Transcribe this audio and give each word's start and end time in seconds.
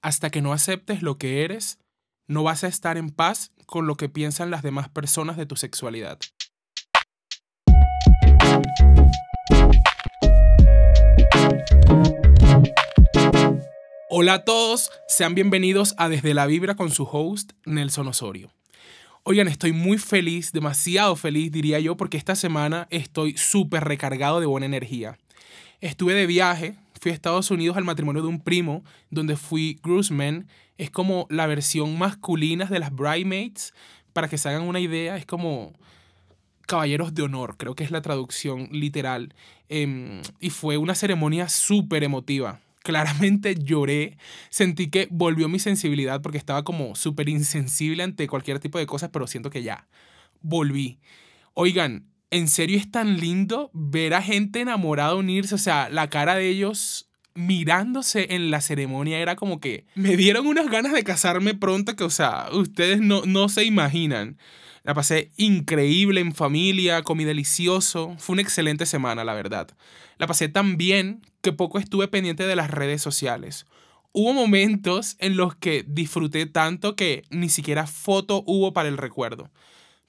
Hasta 0.00 0.30
que 0.30 0.42
no 0.42 0.52
aceptes 0.52 1.02
lo 1.02 1.18
que 1.18 1.42
eres, 1.42 1.80
no 2.28 2.44
vas 2.44 2.62
a 2.62 2.68
estar 2.68 2.96
en 2.96 3.10
paz 3.10 3.50
con 3.66 3.88
lo 3.88 3.96
que 3.96 4.08
piensan 4.08 4.48
las 4.48 4.62
demás 4.62 4.88
personas 4.88 5.36
de 5.36 5.44
tu 5.44 5.56
sexualidad. 5.56 6.20
Hola 14.08 14.34
a 14.34 14.44
todos, 14.44 14.92
sean 15.08 15.34
bienvenidos 15.34 15.96
a 15.98 16.08
Desde 16.08 16.32
la 16.32 16.46
Vibra 16.46 16.76
con 16.76 16.92
su 16.92 17.02
host 17.02 17.52
Nelson 17.64 18.06
Osorio. 18.06 18.52
Oigan, 19.24 19.48
estoy 19.48 19.72
muy 19.72 19.98
feliz, 19.98 20.52
demasiado 20.52 21.16
feliz 21.16 21.50
diría 21.50 21.80
yo, 21.80 21.96
porque 21.96 22.18
esta 22.18 22.36
semana 22.36 22.86
estoy 22.90 23.36
súper 23.36 23.82
recargado 23.82 24.38
de 24.38 24.46
buena 24.46 24.66
energía. 24.66 25.18
Estuve 25.80 26.14
de 26.14 26.26
viaje, 26.26 26.76
fui 27.00 27.10
a 27.10 27.14
Estados 27.14 27.50
Unidos 27.50 27.76
al 27.76 27.84
matrimonio 27.84 28.22
de 28.22 28.28
un 28.28 28.40
primo, 28.40 28.84
donde 29.10 29.36
fui 29.36 29.78
groomsman. 29.82 30.46
Es 30.76 30.90
como 30.90 31.26
la 31.30 31.46
versión 31.46 31.98
masculina 31.98 32.66
de 32.66 32.78
las 32.78 32.94
bridesmaids. 32.94 33.74
Para 34.12 34.28
que 34.28 34.38
se 34.38 34.48
hagan 34.48 34.62
una 34.62 34.80
idea, 34.80 35.16
es 35.16 35.26
como 35.26 35.74
caballeros 36.68 37.14
de 37.14 37.22
honor, 37.22 37.56
creo 37.56 37.74
que 37.74 37.82
es 37.82 37.90
la 37.90 38.02
traducción 38.02 38.68
literal. 38.70 39.34
Em, 39.68 40.20
y 40.38 40.50
fue 40.50 40.76
una 40.76 40.94
ceremonia 40.94 41.48
súper 41.48 42.04
emotiva. 42.04 42.60
Claramente 42.82 43.54
lloré, 43.54 44.18
sentí 44.50 44.88
que 44.88 45.08
volvió 45.10 45.48
mi 45.48 45.58
sensibilidad 45.58 46.20
porque 46.20 46.38
estaba 46.38 46.64
como 46.64 46.94
súper 46.94 47.28
insensible 47.28 48.02
ante 48.02 48.28
cualquier 48.28 48.60
tipo 48.60 48.78
de 48.78 48.86
cosas, 48.86 49.10
pero 49.10 49.26
siento 49.26 49.50
que 49.50 49.62
ya 49.62 49.88
volví. 50.42 50.98
Oigan, 51.54 52.04
en 52.30 52.48
serio 52.48 52.78
es 52.78 52.90
tan 52.90 53.18
lindo 53.18 53.70
ver 53.72 54.14
a 54.14 54.22
gente 54.22 54.60
enamorada 54.60 55.14
unirse, 55.14 55.54
o 55.54 55.58
sea, 55.58 55.88
la 55.88 56.10
cara 56.10 56.34
de 56.34 56.48
ellos 56.48 57.08
mirándose 57.34 58.34
en 58.34 58.50
la 58.50 58.60
ceremonia 58.60 59.20
era 59.20 59.36
como 59.36 59.60
que 59.60 59.86
me 59.94 60.16
dieron 60.16 60.46
unas 60.46 60.68
ganas 60.68 60.92
de 60.92 61.04
casarme 61.04 61.54
pronto 61.54 61.94
que, 61.94 62.04
o 62.04 62.10
sea, 62.10 62.48
ustedes 62.52 63.00
no, 63.00 63.22
no 63.26 63.48
se 63.48 63.64
imaginan. 63.64 64.38
La 64.82 64.94
pasé 64.94 65.30
increíble 65.36 66.20
en 66.20 66.34
familia, 66.34 67.02
comí 67.02 67.24
delicioso, 67.24 68.16
fue 68.18 68.34
una 68.34 68.42
excelente 68.42 68.86
semana, 68.86 69.22
la 69.22 69.34
verdad. 69.34 69.68
La 70.16 70.26
pasé 70.26 70.48
tan 70.48 70.76
bien 70.76 71.20
que 71.42 71.52
poco 71.52 71.78
estuve 71.78 72.08
pendiente 72.08 72.44
de 72.44 72.56
las 72.56 72.70
redes 72.70 73.02
sociales. 73.02 73.66
Hubo 74.12 74.32
momentos 74.32 75.16
en 75.20 75.36
los 75.36 75.54
que 75.54 75.84
disfruté 75.86 76.46
tanto 76.46 76.96
que 76.96 77.22
ni 77.30 77.50
siquiera 77.50 77.86
foto 77.86 78.42
hubo 78.46 78.72
para 78.72 78.88
el 78.88 78.96
recuerdo. 78.96 79.50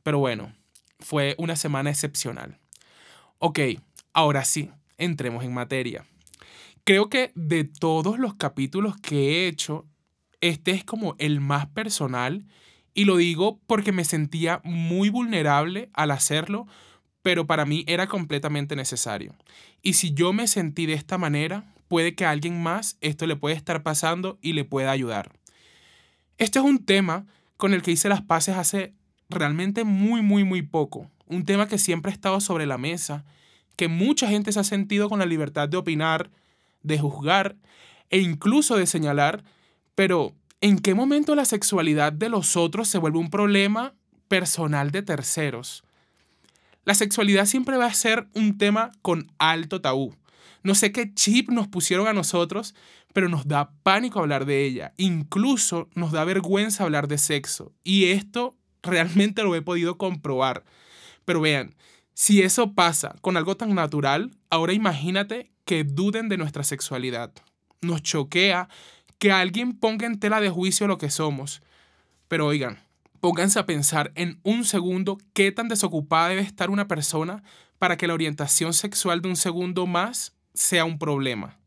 Pero 0.02 0.20
bueno, 0.20 0.54
fue 1.00 1.36
una 1.38 1.56
semana 1.56 1.90
excepcional. 1.90 2.60
Ok, 3.40 3.60
ahora 4.14 4.44
sí, 4.46 4.70
entremos 4.98 5.44
en 5.44 5.54
materia. 5.54 6.06
Creo 6.84 7.10
que 7.10 7.32
de 7.36 7.64
todos 7.64 8.20
los 8.20 8.36
capítulos 8.36 8.98
que 8.98 9.18
he 9.18 9.48
hecho, 9.48 9.86
este 10.42 10.72
es 10.72 10.84
como 10.84 11.16
el 11.20 11.40
más 11.42 11.68
personal 11.68 12.46
y 12.94 13.06
lo 13.06 13.18
digo 13.18 13.60
porque 13.68 13.92
me 13.92 14.04
sentía 14.04 14.62
muy 14.64 15.10
vulnerable 15.10 15.90
al 15.94 16.12
hacerlo, 16.12 16.68
pero 17.22 17.48
para 17.48 17.66
mí 17.66 17.84
era 17.88 18.08
completamente 18.08 18.76
necesario. 18.76 19.36
Y 19.82 19.94
si 19.94 20.14
yo 20.14 20.34
me 20.34 20.48
sentí 20.48 20.86
de 20.86 20.94
esta 20.94 21.18
manera, 21.18 21.74
puede 21.88 22.16
que 22.16 22.26
a 22.26 22.32
alguien 22.32 22.62
más 22.62 22.98
esto 23.02 23.28
le 23.28 23.36
pueda 23.36 23.56
estar 23.56 23.84
pasando 23.84 24.38
y 24.42 24.54
le 24.54 24.66
pueda 24.66 24.92
ayudar. 24.92 25.32
Este 26.38 26.60
es 26.60 26.66
un 26.66 26.84
tema 26.86 27.26
con 27.58 27.74
el 27.74 27.82
que 27.82 27.92
hice 27.92 28.10
las 28.10 28.22
paces 28.22 28.56
hace 28.56 28.94
realmente 29.30 29.84
muy, 29.84 30.22
muy, 30.22 30.44
muy 30.44 30.62
poco. 30.62 31.10
Un 31.28 31.46
tema 31.46 31.68
que 31.68 31.78
siempre 31.78 32.12
ha 32.12 32.14
estado 32.14 32.42
sobre 32.42 32.66
la 32.66 32.78
mesa, 32.78 33.24
que 33.76 33.88
mucha 33.88 34.28
gente 34.28 34.52
se 34.52 34.60
ha 34.60 34.64
sentido 34.64 35.10
con 35.10 35.20
la 35.20 35.26
libertad 35.26 35.70
de 35.70 35.78
opinar, 35.78 36.32
de 36.82 36.98
juzgar 36.98 37.56
e 38.10 38.20
incluso 38.20 38.76
de 38.76 38.88
señalar, 38.88 39.44
pero 39.96 40.34
¿en 40.62 40.80
qué 40.80 40.96
momento 40.96 41.36
la 41.36 41.46
sexualidad 41.46 42.12
de 42.12 42.30
los 42.30 42.58
otros 42.58 42.88
se 42.88 42.98
vuelve 42.98 43.20
un 43.20 43.30
problema 43.30 43.94
personal 44.28 44.92
de 44.92 45.04
terceros? 45.04 45.84
La 46.86 46.96
sexualidad 46.96 47.46
siempre 47.46 47.78
va 47.78 47.86
a 47.86 47.94
ser 47.94 48.28
un 48.34 48.58
tema 48.58 48.92
con 49.02 49.32
alto 49.38 49.80
tabú. 49.80 50.16
No 50.64 50.74
sé 50.76 50.92
qué 50.92 51.14
chip 51.14 51.50
nos 51.50 51.68
pusieron 51.68 52.08
a 52.08 52.14
nosotros, 52.14 52.74
pero 53.14 53.30
nos 53.30 53.48
da 53.48 53.72
pánico 53.84 54.20
hablar 54.20 54.46
de 54.46 54.66
ella. 54.66 54.94
Incluso 54.98 55.88
nos 55.94 56.12
da 56.12 56.24
vergüenza 56.24 56.84
hablar 56.84 57.08
de 57.08 57.18
sexo. 57.18 57.72
Y 57.84 58.06
esto 58.06 58.56
realmente 58.84 59.44
lo 59.44 59.56
he 59.56 59.62
podido 59.62 59.98
comprobar. 59.98 60.64
Pero 61.26 61.42
vean, 61.42 61.76
si 62.14 62.42
eso 62.42 62.74
pasa 62.74 63.16
con 63.22 63.38
algo 63.38 63.56
tan 63.56 63.74
natural, 63.76 64.32
ahora 64.50 64.74
imagínate 64.74 65.52
que 65.66 65.84
duden 65.84 66.30
de 66.30 66.38
nuestra 66.38 66.64
sexualidad. 66.64 67.32
Nos 67.82 68.02
choquea 68.02 68.68
que 69.20 69.32
alguien 69.32 69.74
ponga 69.74 70.08
en 70.08 70.20
tela 70.20 70.42
de 70.42 70.50
juicio 70.50 70.88
lo 70.88 70.98
que 70.98 71.10
somos. 71.10 71.62
Pero 72.28 72.48
oigan, 72.48 72.80
pónganse 73.20 73.60
a 73.60 73.66
pensar 73.66 74.12
en 74.16 74.40
un 74.44 74.66
segundo 74.66 75.18
qué 75.34 75.52
tan 75.52 75.68
desocupada 75.68 76.30
debe 76.30 76.42
estar 76.42 76.70
una 76.70 76.88
persona 76.88 77.44
para 77.78 77.98
que 77.98 78.08
la 78.08 78.14
orientación 78.14 78.74
sexual 78.74 79.22
de 79.22 79.30
un 79.30 79.36
segundo 79.36 79.86
más 79.88 80.34
sea 80.54 80.86
un 80.86 81.00
problema. 81.00 81.58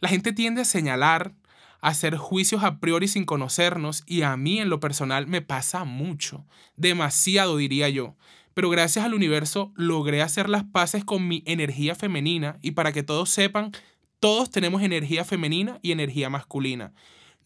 La 0.00 0.08
gente 0.08 0.32
tiende 0.32 0.62
a 0.62 0.64
señalar, 0.64 1.32
hacer 1.80 2.16
juicios 2.16 2.64
a 2.64 2.78
priori 2.78 3.08
sin 3.08 3.24
conocernos 3.24 4.02
y 4.06 4.22
a 4.22 4.36
mí 4.36 4.58
en 4.58 4.68
lo 4.68 4.80
personal 4.80 5.26
me 5.26 5.42
pasa 5.42 5.84
mucho, 5.84 6.44
demasiado 6.76 7.56
diría 7.56 7.88
yo. 7.88 8.16
Pero 8.54 8.70
gracias 8.70 9.04
al 9.04 9.14
universo 9.14 9.72
logré 9.76 10.22
hacer 10.22 10.48
las 10.48 10.64
paces 10.64 11.04
con 11.04 11.28
mi 11.28 11.42
energía 11.46 11.94
femenina 11.94 12.58
y 12.60 12.72
para 12.72 12.92
que 12.92 13.04
todos 13.04 13.30
sepan, 13.30 13.72
todos 14.20 14.50
tenemos 14.50 14.82
energía 14.82 15.24
femenina 15.24 15.78
y 15.80 15.92
energía 15.92 16.28
masculina. 16.28 16.92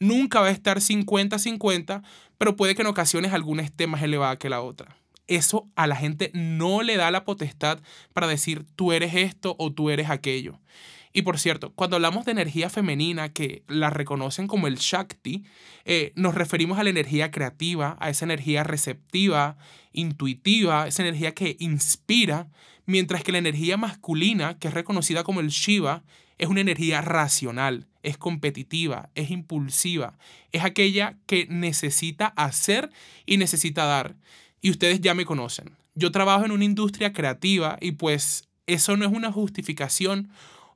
Nunca 0.00 0.40
va 0.40 0.46
a 0.46 0.52
estar 0.52 0.78
50-50, 0.78 2.02
pero 2.38 2.56
puede 2.56 2.74
que 2.74 2.82
en 2.82 2.88
ocasiones 2.88 3.32
alguna 3.32 3.62
esté 3.62 3.86
más 3.86 4.02
elevada 4.02 4.38
que 4.38 4.48
la 4.48 4.62
otra. 4.62 4.96
Eso 5.26 5.68
a 5.76 5.86
la 5.86 5.96
gente 5.96 6.30
no 6.34 6.82
le 6.82 6.96
da 6.96 7.10
la 7.10 7.24
potestad 7.24 7.80
para 8.12 8.26
decir 8.26 8.64
tú 8.74 8.92
eres 8.92 9.14
esto 9.14 9.54
o 9.58 9.72
tú 9.72 9.90
eres 9.90 10.10
aquello. 10.10 10.58
Y 11.12 11.22
por 11.22 11.38
cierto, 11.38 11.72
cuando 11.74 11.96
hablamos 11.96 12.24
de 12.24 12.32
energía 12.32 12.70
femenina, 12.70 13.32
que 13.32 13.64
la 13.68 13.90
reconocen 13.90 14.46
como 14.46 14.66
el 14.66 14.76
Shakti, 14.76 15.44
eh, 15.84 16.12
nos 16.16 16.34
referimos 16.34 16.78
a 16.78 16.84
la 16.84 16.90
energía 16.90 17.30
creativa, 17.30 17.96
a 18.00 18.08
esa 18.08 18.24
energía 18.24 18.64
receptiva, 18.64 19.58
intuitiva, 19.92 20.86
esa 20.86 21.02
energía 21.02 21.34
que 21.34 21.56
inspira, 21.58 22.48
mientras 22.86 23.22
que 23.22 23.32
la 23.32 23.38
energía 23.38 23.76
masculina, 23.76 24.58
que 24.58 24.68
es 24.68 24.74
reconocida 24.74 25.22
como 25.22 25.40
el 25.40 25.48
Shiva, 25.48 26.02
es 26.38 26.48
una 26.48 26.62
energía 26.62 27.02
racional, 27.02 27.86
es 28.02 28.16
competitiva, 28.16 29.10
es 29.14 29.30
impulsiva, 29.30 30.18
es 30.50 30.64
aquella 30.64 31.18
que 31.26 31.46
necesita 31.48 32.26
hacer 32.36 32.90
y 33.26 33.36
necesita 33.36 33.84
dar. 33.84 34.16
Y 34.60 34.70
ustedes 34.70 35.00
ya 35.00 35.14
me 35.14 35.26
conocen. 35.26 35.76
Yo 35.94 36.10
trabajo 36.10 36.44
en 36.44 36.52
una 36.52 36.64
industria 36.64 37.12
creativa 37.12 37.76
y 37.80 37.92
pues 37.92 38.48
eso 38.66 38.96
no 38.96 39.04
es 39.04 39.12
una 39.12 39.30
justificación 39.30 40.30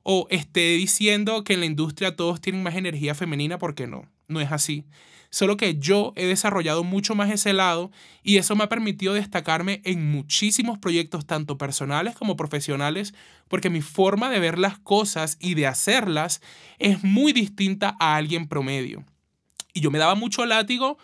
o 0.09 0.25
esté 0.29 0.77
diciendo 0.77 1.43
que 1.43 1.55
en 1.55 1.59
la 1.59 1.65
industria 1.65 2.15
todos 2.15 2.39
tienen 2.39 2.63
más 2.63 2.75
energía 2.75 3.13
femenina 3.13 3.57
porque 3.57 3.87
no, 3.87 4.09
no 4.29 4.39
es 4.39 4.53
así. 4.53 4.85
Solo 5.29 5.57
que 5.57 5.79
yo 5.79 6.13
he 6.15 6.25
desarrollado 6.25 6.85
mucho 6.85 7.13
más 7.13 7.29
ese 7.29 7.51
lado 7.51 7.91
y 8.23 8.37
eso 8.37 8.55
me 8.55 8.63
ha 8.63 8.69
permitido 8.69 9.13
destacarme 9.13 9.81
en 9.83 10.09
muchísimos 10.09 10.77
proyectos, 10.77 11.25
tanto 11.25 11.57
personales 11.57 12.15
como 12.15 12.37
profesionales, 12.37 13.13
porque 13.49 13.69
mi 13.69 13.81
forma 13.81 14.29
de 14.29 14.39
ver 14.39 14.57
las 14.57 14.79
cosas 14.79 15.35
y 15.41 15.55
de 15.55 15.67
hacerlas 15.67 16.41
es 16.79 17.03
muy 17.03 17.33
distinta 17.33 17.97
a 17.99 18.15
alguien 18.15 18.47
promedio. 18.47 19.03
Y 19.73 19.81
yo 19.81 19.91
me 19.91 19.99
daba 19.99 20.15
mucho 20.15 20.45
látigo 20.45 20.97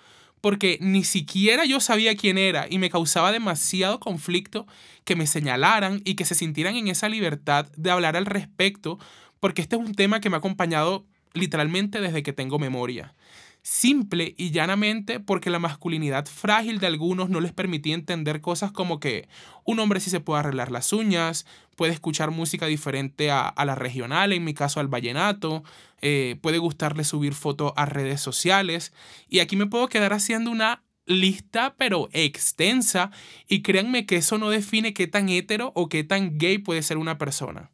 porque 0.43 0.77
ni 0.81 1.05
siquiera 1.05 1.63
yo 1.63 1.79
sabía 1.79 2.17
quién 2.17 2.37
era 2.37 2.67
y 2.69 2.77
me 2.77 2.89
causaba 2.89 3.31
demasiado 3.31 4.01
conflicto 4.01 4.67
que 5.05 5.15
me 5.15 5.25
señalaran 5.25 6.01
y 6.03 6.15
que 6.15 6.25
se 6.25 6.35
sintieran 6.35 6.75
en 6.75 6.89
esa 6.89 7.07
libertad 7.07 7.67
de 7.77 7.91
hablar 7.91 8.17
al 8.17 8.25
respecto, 8.25 8.99
porque 9.39 9.61
este 9.61 9.77
es 9.77 9.81
un 9.81 9.95
tema 9.95 10.19
que 10.19 10.29
me 10.29 10.35
ha 10.35 10.39
acompañado 10.39 11.05
literalmente 11.33 12.01
desde 12.01 12.23
que 12.23 12.33
tengo 12.33 12.59
memoria. 12.59 13.13
Simple 13.65 14.35
y 14.37 14.51
llanamente 14.51 15.21
porque 15.21 15.49
la 15.49 15.57
masculinidad 15.57 16.25
frágil 16.25 16.79
de 16.79 16.87
algunos 16.87 17.29
no 17.29 17.39
les 17.39 17.53
permitía 17.53 17.95
entender 17.95 18.41
cosas 18.41 18.73
como 18.73 18.99
que 18.99 19.29
un 19.63 19.79
hombre 19.79 20.01
sí 20.01 20.09
se 20.09 20.19
puede 20.19 20.41
arreglar 20.41 20.69
las 20.69 20.91
uñas, 20.91 21.45
puede 21.77 21.93
escuchar 21.93 22.29
música 22.29 22.65
diferente 22.65 23.31
a, 23.31 23.53
la 23.65 23.75
regional, 23.75 24.33
en 24.33 24.43
mi 24.43 24.53
caso 24.53 24.81
al 24.81 24.89
vallenato, 24.89 25.63
eh, 26.01 26.37
puede 26.41 26.57
gustarle 26.57 27.05
subir 27.05 27.33
fotos 27.33 27.71
a 27.77 27.85
redes 27.85 28.19
sociales. 28.19 28.91
Y 29.29 29.39
aquí 29.39 29.55
me 29.55 29.67
puedo 29.67 29.87
quedar 29.87 30.11
haciendo 30.11 30.51
una 30.51 30.83
lista, 31.05 31.75
pero 31.77 32.09
extensa, 32.11 33.11
y 33.47 33.61
créanme 33.61 34.05
que 34.05 34.17
eso 34.17 34.37
no 34.37 34.49
define 34.49 34.93
qué 34.93 35.07
tan 35.07 35.29
hetero 35.29 35.71
o 35.73 35.87
qué 35.87 36.03
tan 36.03 36.37
gay 36.37 36.57
puede 36.57 36.83
ser 36.83 36.97
una 36.97 37.17
persona 37.17 37.72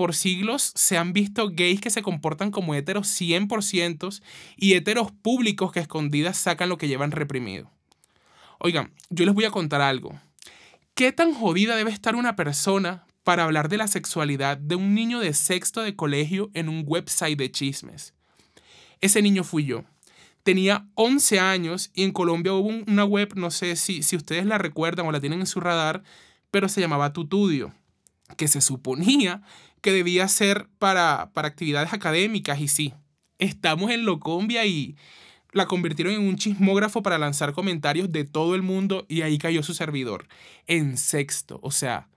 por 0.00 0.14
siglos 0.14 0.72
se 0.76 0.96
han 0.96 1.12
visto 1.12 1.50
gays 1.52 1.78
que 1.78 1.90
se 1.90 2.00
comportan 2.00 2.50
como 2.50 2.74
heteros 2.74 3.06
100% 3.20 4.22
y 4.56 4.72
heteros 4.72 5.12
públicos 5.12 5.72
que 5.72 5.80
escondidas 5.80 6.38
sacan 6.38 6.70
lo 6.70 6.78
que 6.78 6.88
llevan 6.88 7.10
reprimido. 7.10 7.70
Oigan, 8.60 8.94
yo 9.10 9.26
les 9.26 9.34
voy 9.34 9.44
a 9.44 9.50
contar 9.50 9.82
algo. 9.82 10.18
¿Qué 10.94 11.12
tan 11.12 11.34
jodida 11.34 11.76
debe 11.76 11.90
estar 11.90 12.16
una 12.16 12.34
persona 12.34 13.04
para 13.24 13.44
hablar 13.44 13.68
de 13.68 13.76
la 13.76 13.88
sexualidad 13.88 14.56
de 14.56 14.74
un 14.74 14.94
niño 14.94 15.20
de 15.20 15.34
sexto 15.34 15.82
de 15.82 15.94
colegio 15.94 16.50
en 16.54 16.70
un 16.70 16.82
website 16.86 17.38
de 17.38 17.52
chismes? 17.52 18.14
Ese 19.02 19.20
niño 19.20 19.44
fui 19.44 19.66
yo. 19.66 19.84
Tenía 20.44 20.86
11 20.94 21.40
años 21.40 21.90
y 21.92 22.04
en 22.04 22.12
Colombia 22.12 22.54
hubo 22.54 22.68
una 22.68 23.04
web, 23.04 23.34
no 23.34 23.50
sé 23.50 23.76
si, 23.76 24.02
si 24.02 24.16
ustedes 24.16 24.46
la 24.46 24.56
recuerdan 24.56 25.04
o 25.04 25.12
la 25.12 25.20
tienen 25.20 25.40
en 25.40 25.46
su 25.46 25.60
radar, 25.60 26.02
pero 26.50 26.70
se 26.70 26.80
llamaba 26.80 27.12
Tutudio, 27.12 27.74
que 28.36 28.48
se 28.48 28.60
suponía 28.60 29.42
que 29.80 29.92
debía 29.92 30.28
ser 30.28 30.68
para, 30.78 31.30
para 31.32 31.48
actividades 31.48 31.92
académicas 31.92 32.60
y 32.60 32.68
sí, 32.68 32.94
estamos 33.38 33.90
en 33.90 34.04
Locombia 34.04 34.66
y 34.66 34.96
la 35.52 35.66
convirtieron 35.66 36.14
en 36.14 36.26
un 36.26 36.36
chismógrafo 36.36 37.02
para 37.02 37.18
lanzar 37.18 37.52
comentarios 37.52 38.12
de 38.12 38.24
todo 38.24 38.54
el 38.54 38.62
mundo 38.62 39.06
y 39.08 39.22
ahí 39.22 39.38
cayó 39.38 39.62
su 39.62 39.74
servidor, 39.74 40.28
en 40.66 40.96
sexto, 40.96 41.58
o 41.62 41.70
sea, 41.70 42.08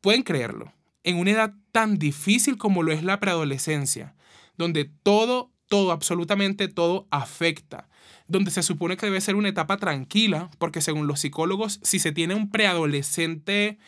pueden 0.00 0.22
creerlo, 0.22 0.72
en 1.02 1.16
una 1.16 1.32
edad 1.32 1.54
tan 1.72 1.98
difícil 1.98 2.58
como 2.58 2.82
lo 2.82 2.92
es 2.92 3.02
la 3.02 3.18
preadolescencia, 3.18 4.14
donde 4.56 4.90
todo, 5.02 5.50
todo, 5.68 5.92
absolutamente 5.92 6.68
todo 6.68 7.06
afecta, 7.10 7.88
donde 8.28 8.50
se 8.50 8.62
supone 8.62 8.96
que 8.96 9.06
debe 9.06 9.20
ser 9.20 9.34
una 9.34 9.48
etapa 9.48 9.76
tranquila, 9.78 10.50
porque 10.58 10.80
según 10.80 11.06
los 11.06 11.20
psicólogos, 11.20 11.80
si 11.82 11.98
se 11.98 12.12
tiene 12.12 12.34
un 12.34 12.50
preadolescente, 12.50 13.78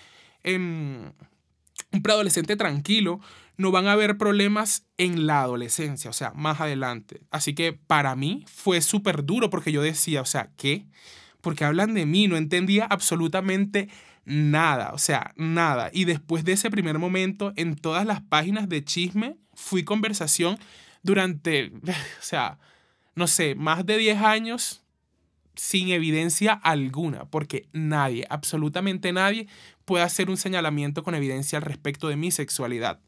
em, 0.43 1.13
un 1.93 2.03
preadolescente 2.03 2.57
tranquilo, 2.57 3.21
no 3.57 3.71
van 3.71 3.87
a 3.87 3.93
haber 3.93 4.19
problemas 4.19 4.87
en 4.97 5.27
la 5.27 5.43
adolescencia, 5.43 6.11
o 6.11 6.13
sea, 6.13 6.33
más 6.35 6.61
adelante. 6.61 7.23
Así 7.31 7.55
que 7.55 7.73
para 7.73 8.17
mí 8.17 8.45
fue 8.47 8.81
súper 8.81 9.25
duro 9.25 9.51
porque 9.51 9.73
yo 9.73 9.83
decía, 9.83 10.21
o 10.21 10.27
sea, 10.27 10.51
¿qué? 10.57 10.87
Porque 11.41 11.65
hablan 11.65 11.95
de 11.95 12.07
mí, 12.07 12.29
no 12.29 12.37
entendía 12.37 12.87
absolutamente 12.87 13.89
nada, 14.25 14.93
o 14.93 14.99
sea, 14.99 15.33
nada. 15.37 15.91
Y 15.93 16.05
después 16.05 16.45
de 16.45 16.53
ese 16.53 16.71
primer 16.71 16.99
momento, 16.99 17.53
en 17.57 17.77
todas 17.77 18.07
las 18.07 18.23
páginas 18.23 18.69
de 18.69 18.85
chisme, 18.85 19.37
fui 19.55 19.85
conversación 19.85 20.59
durante, 21.03 21.73
o 21.85 22.23
sea, 22.23 22.59
no 23.15 23.27
sé, 23.27 23.55
más 23.55 23.85
de 23.85 23.99
10 23.99 24.23
años 24.23 24.83
sin 25.55 25.91
evidencia 25.91 26.53
alguna, 26.53 27.27
porque 27.27 27.69
nadie, 27.73 28.27
absolutamente 28.31 29.13
nadie, 29.13 29.49
puede 29.85 30.05
hacer 30.05 30.31
un 30.31 30.37
señalamiento 30.37 31.03
con 31.03 31.15
evidencia 31.15 31.59
al 31.59 31.65
respecto 31.65 32.09
de 32.09 32.17
mi 32.17 32.31
sexualidad. 32.31 33.01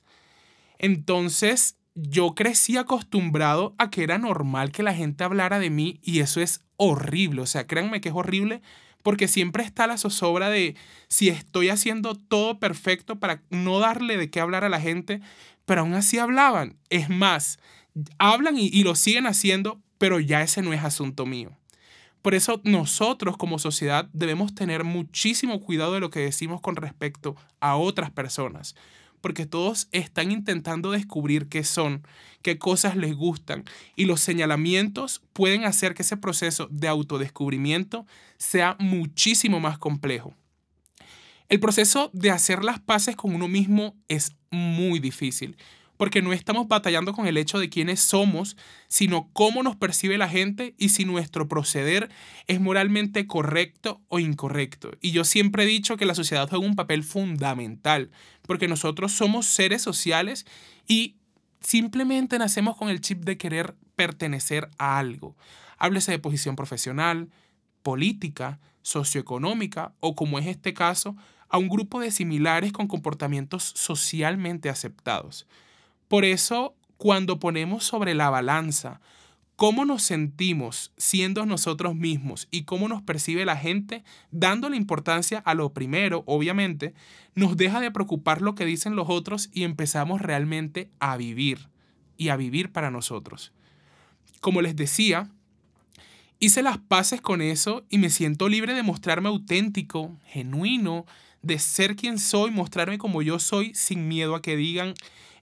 Entonces, 0.79 1.77
yo 1.95 2.35
crecí 2.35 2.77
acostumbrado 2.77 3.75
a 3.79 3.91
que 3.91 4.03
era 4.03 4.19
normal 4.19 4.73
que 4.73 4.83
la 4.83 4.95
gente 4.95 5.25
hablara 5.25 5.59
de 5.59 5.71
mí 5.71 6.01
y 6.03 6.21
eso 6.21 6.41
es 6.41 6.61
horrible, 6.77 7.43
o 7.43 7.47
sea, 7.47 7.67
créanme 7.67 8.01
que 8.01 8.09
es 8.09 8.15
horrible 8.15 8.63
porque 9.03 9.29
siempre 9.29 9.63
está 9.63 9.87
la 9.87 9.99
zozobra 9.99 10.49
de 10.49 10.77
si 11.09 11.29
estoy 11.29 11.69
haciendo 11.69 12.15
todo 12.15 12.59
perfecto 12.59 13.21
para 13.21 13.43
no 13.51 13.79
darle 13.79 14.17
de 14.17 14.31
qué 14.31 14.41
hablar 14.41 14.65
a 14.65 14.71
la 14.71 14.81
gente, 14.81 15.21
pero 15.67 15.83
aún 15.83 15.93
así 15.93 16.19
hablaban. 16.19 16.79
Es 16.89 17.11
más, 17.11 17.59
hablan 18.19 18.57
y 18.57 18.83
lo 18.83 18.95
siguen 18.95 19.27
haciendo, 19.27 19.81
pero 19.99 20.21
ya 20.21 20.43
ese 20.43 20.63
no 20.63 20.73
es 20.73 20.83
asunto 20.83 21.27
mío. 21.27 21.53
Por 22.25 22.35
eso 22.35 22.63
nosotros 22.65 23.37
como 23.37 23.59
sociedad 23.59 24.09
debemos 24.15 24.55
tener 24.55 24.83
muchísimo 24.83 25.61
cuidado 25.61 25.93
de 25.93 26.01
lo 26.01 26.09
que 26.09 26.21
decimos 26.21 26.63
con 26.63 26.75
respecto 26.75 27.37
a 27.61 27.77
otras 27.77 28.11
personas, 28.11 28.75
porque 29.21 29.45
todos 29.45 29.89
están 29.93 30.33
intentando 30.33 30.91
descubrir 30.91 31.51
qué 31.51 31.65
son, 31.65 32.03
qué 32.41 32.57
cosas 32.59 32.97
les 32.97 33.15
gustan, 33.15 33.65
y 33.95 34.07
los 34.07 34.23
señalamientos 34.23 35.21
pueden 35.35 35.65
hacer 35.65 35.93
que 35.93 36.01
ese 36.01 36.17
proceso 36.17 36.67
de 36.71 36.89
autodescubrimiento 36.89 38.07
sea 38.39 38.79
muchísimo 38.79 39.61
más 39.61 39.77
complejo. 39.77 40.35
El 41.51 41.61
proceso 41.61 42.09
de 42.15 42.31
hacer 42.31 42.65
las 42.65 42.81
paces 42.81 43.17
con 43.17 43.35
uno 43.35 43.49
mismo 43.49 43.97
es 44.09 44.35
muy 44.51 44.99
difícil, 44.99 45.59
porque 45.97 46.23
no 46.23 46.33
estamos 46.33 46.69
batallando 46.69 47.13
con 47.13 47.27
el 47.27 47.37
hecho 47.37 47.59
de 47.59 47.69
quiénes 47.69 48.01
somos, 48.01 48.57
sino 48.89 49.31
cómo 49.33 49.63
nos 49.63 49.77
percibe 49.77 50.19
la 50.19 50.29
gente 50.29 50.75
y 50.79 50.91
si 50.91 51.05
nuestro 51.05 51.49
proceder 51.49 52.11
es 52.47 52.61
moralmente 52.61 53.27
correcto 53.27 54.01
o 54.09 54.19
incorrecto. 54.19 54.93
Y 55.01 55.13
yo 55.13 55.25
siempre 55.25 55.65
he 55.65 55.67
dicho 55.67 55.97
que 55.97 56.07
la 56.07 56.15
sociedad 56.15 56.49
juega 56.49 56.67
un 56.67 56.77
papel 56.77 57.05
fundamental, 57.05 58.11
porque 58.43 58.69
nosotros 58.69 59.13
somos 59.13 59.47
seres 59.47 59.83
sociales 59.83 60.47
y 60.87 61.17
simplemente 61.61 62.39
nacemos 62.39 62.77
con 62.77 62.89
el 62.89 63.01
chip 63.01 63.25
de 63.25 63.39
querer 63.39 63.75
pertenecer 63.97 64.69
a 64.79 64.99
algo. 64.99 65.37
Háblese 65.79 66.13
de 66.13 66.19
posición 66.19 66.57
profesional, 66.57 67.31
política, 67.83 68.61
socioeconómica 68.83 69.93
o, 70.01 70.15
como 70.15 70.39
es 70.39 70.47
este 70.47 70.75
caso, 70.75 71.17
a 71.49 71.59
un 71.59 71.69
grupo 71.69 72.01
de 72.01 72.11
similares 72.11 72.73
con 72.73 72.89
comportamientos 72.89 73.73
socialmente 73.77 74.69
aceptados. 74.69 75.47
Por 76.09 76.25
eso, 76.25 76.75
cuando 76.97 77.39
ponemos 77.39 77.85
sobre 77.85 78.15
la 78.15 78.31
balanza 78.31 79.01
cómo 79.57 79.85
nos 79.85 80.03
sentimos 80.03 80.93
siendo 80.97 81.47
nosotros 81.47 81.95
mismos 81.95 82.49
y 82.51 82.65
cómo 82.65 82.89
nos 82.89 83.03
percibe 83.03 83.45
la 83.45 83.57
gente, 83.57 84.03
dándole 84.31 84.77
importancia 84.77 85.39
a 85.39 85.55
lo 85.55 85.73
primero, 85.73 86.25
obviamente, 86.27 86.95
nos 87.35 87.57
deja 87.57 87.81
de 87.81 87.91
preocupar 87.91 88.43
lo 88.43 88.55
que 88.55 88.65
dicen 88.65 88.97
los 88.97 89.09
otros 89.09 89.51
y 89.53 89.65
empezamos 89.65 90.21
realmente 90.21 90.91
a 90.99 91.17
vivir 91.17 91.69
y 92.17 92.29
a 92.29 92.37
vivir 92.37 92.73
para 92.73 92.91
nosotros. 92.91 93.53
Como 94.41 94.61
les 94.61 94.77
decía, 94.77 95.31
hice 96.39 96.63
las 96.63 96.79
paces 96.79 97.21
con 97.21 97.41
eso 97.41 97.85
y 97.89 97.99
me 97.99 98.11
siento 98.11 98.49
libre 98.49 98.75
de 98.75 98.83
mostrarme 98.83 99.29
auténtico, 99.29 100.17
genuino, 100.27 101.07
de 101.45 101.59
ser 101.59 101.97
quien 101.97 102.19
soy, 102.19 102.51
mostrarme 102.51 102.99
como 102.99 103.23
yo 103.23 103.39
soy 103.39 103.75
sin 103.75 104.09
miedo 104.09 104.35
a 104.35 104.43
que 104.43 104.57
digan 104.57 104.95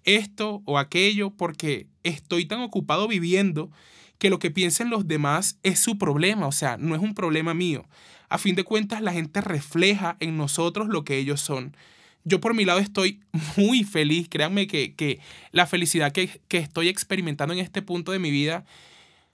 esto 0.05 0.63
o 0.65 0.79
aquello 0.79 1.31
porque 1.31 1.87
estoy 2.03 2.47
tan 2.47 2.61
ocupado 2.61 3.09
viviendo 3.09 3.71
que 4.19 4.31
lo 4.31 4.39
que 4.39 4.51
piensen 4.51 4.91
los 4.91 5.09
demás 5.09 5.59
es 5.63 5.79
su 5.79 5.99
problema, 5.99 6.47
o 6.47 6.53
sea, 6.53 6.77
no 6.77 6.95
es 6.95 7.03
un 7.03 7.15
problema 7.15 7.55
mío. 7.55 7.87
A 8.29 8.39
fin 8.39 8.55
de 8.55 8.65
cuentas, 8.65 9.03
la 9.03 9.13
gente 9.13 9.41
refleja 9.41 10.17
en 10.21 10.37
nosotros 10.37 10.89
lo 10.89 11.05
que 11.05 11.19
ellos 11.19 11.41
son. 11.41 11.77
Yo 12.25 12.41
por 12.41 12.55
mi 12.55 12.65
lado 12.65 12.79
estoy 12.79 13.21
muy 13.57 13.85
feliz, 13.85 14.29
créanme 14.29 14.67
que, 14.67 15.21
la 15.51 15.67
felicidad 15.67 16.13
que, 16.13 16.41
estoy 16.51 16.89
experimentando 16.89 17.53
en 17.53 17.61
este 17.61 17.83
punto 17.83 18.13
de 18.13 18.19
mi 18.19 18.31
vida, 18.31 18.65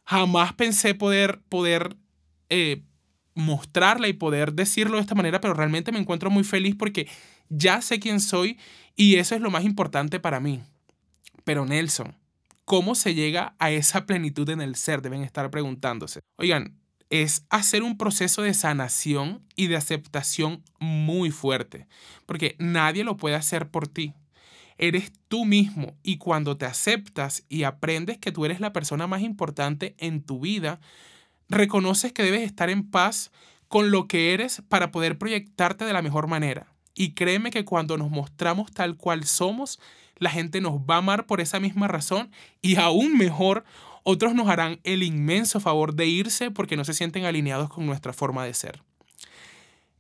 jamás 0.05 0.55
pensé 0.55 0.95
poder, 0.95 1.41
poder 1.49 1.97
eh, 2.49 2.83
mostrarla 3.39 4.09
y 4.09 4.15
poder 4.15 4.53
decirlo 4.53 4.97
de 4.97 5.03
esta 5.03 5.15
manera, 5.15 5.41
pero 5.41 5.55
realmente 5.55 5.93
me 5.93 6.01
encuentro 6.01 6.29
muy 6.29 6.43
feliz 6.43 6.75
porque 6.77 7.09
ya 7.49 7.81
sé 7.81 8.01
quién 8.01 8.19
soy 8.19 8.59
y 8.97 9.15
eso 9.15 9.37
es 9.37 9.41
lo 9.41 9.51
más 9.51 9.65
importante 9.65 10.19
para 10.19 10.41
mí. 10.41 10.61
Pero 11.45 11.65
Nelson, 11.65 12.17
¿cómo 12.65 12.97
se 12.97 13.15
llega 13.15 13.55
a 13.61 13.71
esa 13.71 14.07
plenitud 14.07 14.51
en 14.51 14.61
el 14.61 14.75
ser? 14.75 15.03
Deben 15.03 15.23
estar 15.23 15.51
preguntándose. 15.53 16.19
Oigan, 16.37 16.75
es 17.11 17.47
hacer 17.49 17.85
un 17.85 17.97
proceso 17.97 18.43
de 18.43 18.55
sanación 18.55 19.41
y 19.55 19.69
de 19.69 19.77
aceptación 19.77 20.65
muy 20.81 21.31
fuerte, 21.31 21.87
porque 22.27 22.57
nadie 22.59 23.05
lo 23.05 23.17
puede 23.17 23.37
hacer 23.37 23.71
por 23.71 23.87
ti. 23.87 24.15
Eres 24.79 25.13
tú 25.29 25.45
mismo 25.45 25.97
y 26.03 26.19
cuando 26.19 26.57
te 26.57 26.67
aceptas 26.67 27.45
y 27.49 27.63
aprendes 27.63 28.19
que 28.19 28.33
tú 28.33 28.45
eres 28.45 28.59
la 28.59 28.73
persona 28.73 29.07
más 29.07 29.23
importante 29.23 29.95
en 29.99 30.23
tu 30.23 30.41
vida, 30.41 30.81
reconoces 31.49 32.13
que 32.13 32.23
debes 32.23 32.43
estar 32.43 32.71
en 32.71 32.89
paz 32.89 33.31
con 33.69 33.91
lo 33.91 34.07
que 34.07 34.33
eres 34.35 34.63
para 34.69 34.91
poder 34.91 35.19
proyectarte 35.19 35.85
de 35.85 35.93
la 35.93 36.03
mejor 36.03 36.27
manera. 36.27 36.73
Y 36.95 37.13
créeme 37.13 37.51
que 37.51 37.65
cuando 37.65 37.97
nos 37.97 38.11
mostramos 38.11 38.73
tal 38.73 38.97
cual 38.97 39.25
somos, 39.25 39.79
la 40.17 40.31
gente 40.31 40.61
nos 40.61 40.81
va 40.81 40.97
a 40.97 40.99
amar 40.99 41.27
por 41.27 41.41
esa 41.41 41.61
misma 41.61 41.87
razón 41.87 42.31
y 42.61 42.77
aún 42.77 43.17
mejor, 43.17 43.65
otros 44.03 44.35
nos 44.35 44.49
harán 44.49 44.81
el 44.85 45.03
inmenso 45.03 45.61
favor 45.61 45.95
de 45.95 46.07
irse 46.07 46.51
porque 46.51 46.77
no 46.77 46.85
se 46.85 46.95
sienten 46.95 47.25
alineados 47.25 47.69
con 47.69 47.87
nuestra 47.87 48.13
forma 48.13 48.45
de 48.45 48.55
ser. 48.55 48.83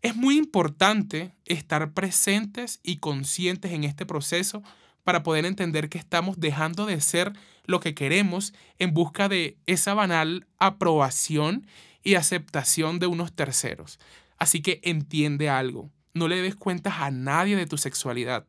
Es 0.00 0.16
muy 0.16 0.38
importante 0.38 1.32
estar 1.44 1.92
presentes 1.92 2.80
y 2.82 2.96
conscientes 2.96 3.72
en 3.72 3.84
este 3.84 4.06
proceso 4.06 4.62
para 5.04 5.22
poder 5.22 5.44
entender 5.44 5.88
que 5.88 5.98
estamos 5.98 6.38
dejando 6.38 6.86
de 6.86 7.00
ser 7.00 7.32
lo 7.68 7.78
que 7.78 7.94
queremos 7.94 8.52
en 8.80 8.92
busca 8.92 9.28
de 9.28 9.58
esa 9.66 9.94
banal 9.94 10.48
aprobación 10.58 11.68
y 12.02 12.16
aceptación 12.16 12.98
de 12.98 13.06
unos 13.06 13.32
terceros. 13.32 14.00
Así 14.38 14.60
que 14.62 14.80
entiende 14.82 15.48
algo 15.48 15.92
no 16.18 16.28
le 16.28 16.36
debes 16.36 16.56
cuentas 16.56 16.94
a 16.98 17.10
nadie 17.10 17.56
de 17.56 17.66
tu 17.66 17.78
sexualidad. 17.78 18.46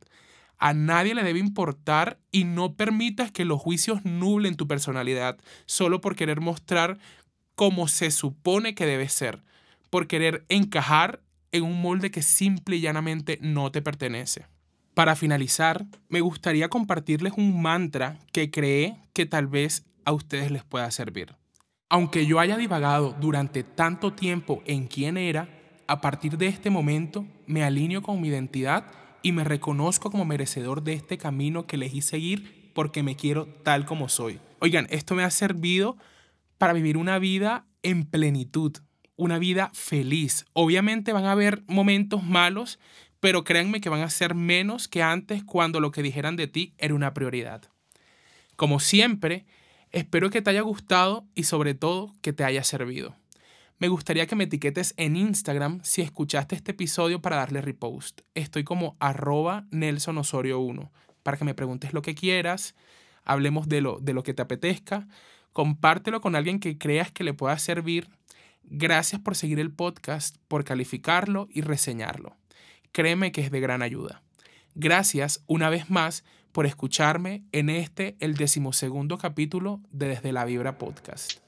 A 0.57 0.73
nadie 0.73 1.15
le 1.15 1.23
debe 1.23 1.39
importar 1.39 2.19
y 2.31 2.43
no 2.43 2.75
permitas 2.75 3.31
que 3.31 3.45
los 3.45 3.61
juicios 3.61 4.03
nublen 4.03 4.55
tu 4.55 4.67
personalidad 4.67 5.37
solo 5.65 6.01
por 6.01 6.17
querer 6.17 6.41
mostrar 6.41 6.99
cómo 7.55 7.87
se 7.87 8.11
supone 8.11 8.75
que 8.75 8.85
debe 8.85 9.07
ser, 9.07 9.41
por 9.89 10.07
querer 10.07 10.45
encajar 10.49 11.21
en 11.51 11.63
un 11.63 11.81
molde 11.81 12.11
que 12.11 12.21
simple 12.21 12.75
y 12.75 12.81
llanamente 12.81 13.39
no 13.41 13.71
te 13.71 13.81
pertenece. 13.81 14.47
Para 14.99 15.15
finalizar, 15.15 15.85
me 16.09 16.19
gustaría 16.19 16.67
compartirles 16.67 17.31
un 17.37 17.61
mantra 17.61 18.19
que 18.33 18.51
creé 18.51 18.97
que 19.13 19.25
tal 19.25 19.47
vez 19.47 19.85
a 20.03 20.11
ustedes 20.11 20.51
les 20.51 20.65
pueda 20.65 20.91
servir. 20.91 21.37
Aunque 21.87 22.25
yo 22.25 22.37
haya 22.37 22.57
divagado 22.57 23.15
durante 23.17 23.63
tanto 23.63 24.11
tiempo 24.11 24.61
en 24.65 24.87
quién 24.87 25.15
era, 25.15 25.47
a 25.87 26.01
partir 26.01 26.37
de 26.37 26.47
este 26.47 26.69
momento 26.69 27.25
me 27.47 27.63
alineo 27.63 28.01
con 28.01 28.19
mi 28.19 28.27
identidad 28.27 28.91
y 29.21 29.31
me 29.31 29.45
reconozco 29.45 30.11
como 30.11 30.25
merecedor 30.25 30.83
de 30.83 30.95
este 30.95 31.17
camino 31.17 31.65
que 31.65 31.77
elegí 31.77 32.01
seguir 32.01 32.73
porque 32.75 33.01
me 33.01 33.15
quiero 33.15 33.45
tal 33.63 33.85
como 33.85 34.09
soy. 34.09 34.41
Oigan, 34.59 34.85
esto 34.89 35.15
me 35.15 35.23
ha 35.23 35.31
servido 35.31 35.95
para 36.57 36.73
vivir 36.73 36.97
una 36.97 37.19
vida 37.19 37.65
en 37.83 38.03
plenitud, 38.03 38.73
una 39.15 39.39
vida 39.39 39.71
feliz. 39.73 40.45
Obviamente 40.51 41.13
van 41.13 41.23
a 41.23 41.31
haber 41.31 41.63
momentos 41.67 42.21
malos, 42.21 42.79
pero 43.19 43.43
créanme 43.43 43.81
que 43.81 43.89
van 43.89 44.01
a 44.01 44.09
ser 44.09 44.35
menos 44.35 44.87
que 44.87 45.03
antes 45.03 45.43
cuando 45.43 45.79
lo 45.79 45.91
que 45.91 46.03
dijeran 46.03 46.35
de 46.35 46.47
ti 46.47 46.73
era 46.77 46.93
una 46.93 47.13
prioridad. 47.13 47.63
Como 48.55 48.79
siempre, 48.79 49.45
espero 49.91 50.29
que 50.29 50.41
te 50.41 50.49
haya 50.49 50.61
gustado 50.61 51.25
y 51.35 51.43
sobre 51.43 51.73
todo 51.73 52.13
que 52.21 52.33
te 52.33 52.43
haya 52.43 52.63
servido. 52.63 53.15
Me 53.77 53.87
gustaría 53.87 54.27
que 54.27 54.35
me 54.35 54.43
etiquetes 54.43 54.93
en 54.97 55.15
Instagram 55.15 55.79
si 55.83 56.01
escuchaste 56.01 56.55
este 56.55 56.71
episodio 56.71 57.21
para 57.21 57.37
darle 57.37 57.61
repost. 57.61 58.21
Estoy 58.35 58.65
como 58.65 58.97
arroba 58.99 59.65
Nelson 59.71 60.17
Osorio 60.17 60.59
1 60.59 60.91
para 61.23 61.37
que 61.37 61.45
me 61.45 61.53
preguntes 61.53 61.93
lo 61.93 62.01
que 62.01 62.15
quieras, 62.15 62.75
hablemos 63.23 63.69
de 63.69 63.81
lo, 63.81 63.99
de 63.99 64.13
lo 64.13 64.23
que 64.23 64.33
te 64.33 64.41
apetezca, 64.41 65.07
compártelo 65.53 66.21
con 66.21 66.35
alguien 66.35 66.59
que 66.59 66.77
creas 66.77 67.11
que 67.11 67.23
le 67.23 67.33
pueda 67.33 67.57
servir. 67.59 68.09
Gracias 68.63 69.21
por 69.21 69.35
seguir 69.35 69.59
el 69.59 69.71
podcast, 69.71 70.37
por 70.47 70.63
calificarlo 70.63 71.47
y 71.51 71.61
reseñarlo. 71.61 72.38
Créeme 72.91 73.31
que 73.31 73.41
es 73.41 73.51
de 73.51 73.59
gran 73.59 73.81
ayuda. 73.81 74.21
Gracias 74.75 75.43
una 75.47 75.69
vez 75.69 75.89
más 75.89 76.23
por 76.51 76.65
escucharme 76.65 77.43
en 77.51 77.69
este, 77.69 78.15
el 78.19 78.35
decimosegundo 78.35 79.17
capítulo 79.17 79.81
de 79.91 80.07
Desde 80.07 80.31
la 80.31 80.45
Vibra 80.45 80.77
Podcast. 80.77 81.39